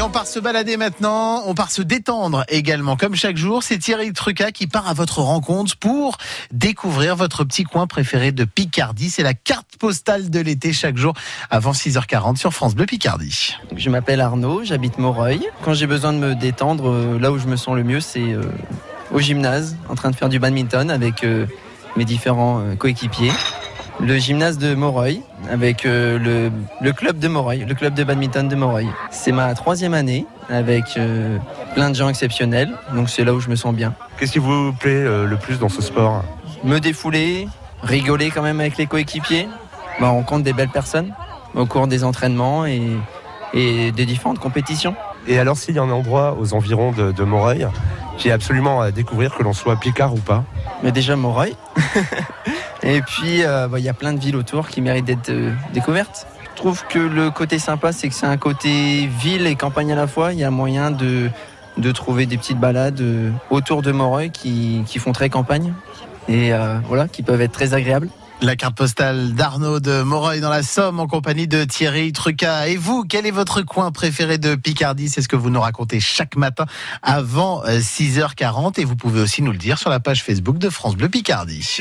[0.00, 2.96] on part se balader maintenant, on part se détendre également.
[2.96, 6.16] Comme chaque jour, c'est Thierry Truca qui part à votre rencontre pour
[6.50, 9.10] découvrir votre petit coin préféré de Picardie.
[9.10, 11.12] C'est la carte postale de l'été chaque jour
[11.50, 13.56] avant 6h40 sur France Bleu Picardie.
[13.76, 15.46] Je m'appelle Arnaud, j'habite Moreuil.
[15.62, 18.32] Quand j'ai besoin de me détendre, euh, là où je me sens le mieux, c'est
[18.32, 18.42] euh,
[19.12, 21.46] au gymnase, en train de faire du badminton avec euh,
[21.96, 23.32] mes différents coéquipiers
[24.00, 26.50] le gymnase de Moreuil avec euh,
[26.80, 28.88] le, club de Moreuil, le club de badminton de Moreuil.
[29.10, 31.38] C'est ma troisième année avec euh,
[31.74, 33.94] plein de gens exceptionnels, donc c'est là où je me sens bien.
[34.18, 36.22] Qu'est-ce qui vous plaît euh, le plus dans ce sport?
[36.64, 37.48] Me défouler,
[37.82, 39.48] rigoler quand même avec les coéquipiers,
[40.00, 41.14] bah, on rencontre des belles personnes
[41.54, 42.80] au cours des entraînements et,
[43.54, 44.94] des différentes compétitions.
[45.26, 47.68] Et alors s'il y a un endroit aux environs de, de Moreuil
[48.16, 50.44] qui est absolument à découvrir, que l'on soit Picard ou pas?
[50.82, 51.54] Mais déjà Moreuil
[52.84, 55.52] Et puis, euh, bah, il y a plein de villes autour qui méritent d'être euh,
[55.72, 56.26] découvertes.
[56.50, 59.96] Je trouve que le côté sympa, c'est que c'est un côté ville et campagne à
[59.96, 60.32] la fois.
[60.32, 61.30] Il y a moyen de,
[61.76, 65.72] de trouver des petites balades euh, autour de Moreuil qui, qui font très campagne
[66.28, 66.52] et
[66.86, 68.08] voilà, qui peuvent être très agréables.
[68.42, 72.68] La carte postale d'Arnaud de Moreuil dans la Somme en compagnie de Thierry Truca.
[72.68, 75.08] Et vous, quel est votre coin préféré de Picardie?
[75.08, 76.66] C'est ce que vous nous racontez chaque matin
[77.02, 80.94] avant 6h40 et vous pouvez aussi nous le dire sur la page Facebook de France
[80.94, 81.80] Bleu Picardie.